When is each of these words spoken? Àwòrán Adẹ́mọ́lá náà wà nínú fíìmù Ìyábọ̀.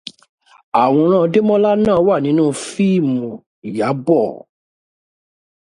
Àwòrán 0.83 1.21
Adẹ́mọ́lá 1.25 1.71
náà 1.85 1.99
wà 2.07 2.15
nínú 2.25 2.43
fíìmù 2.67 3.25
Ìyábọ̀. 3.67 4.25